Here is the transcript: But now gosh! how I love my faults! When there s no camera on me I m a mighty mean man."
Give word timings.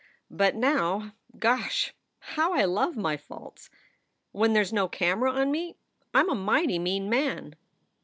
But 0.31 0.55
now 0.55 1.13
gosh! 1.37 1.93
how 2.21 2.53
I 2.53 2.65
love 2.65 2.97
my 2.97 3.17
faults! 3.17 3.69
When 4.31 4.53
there 4.53 4.63
s 4.63 4.71
no 4.73 4.87
camera 4.87 5.31
on 5.31 5.51
me 5.51 5.75
I 6.11 6.21
m 6.21 6.29
a 6.31 6.33
mighty 6.33 6.79
mean 6.79 7.07
man." 7.07 7.55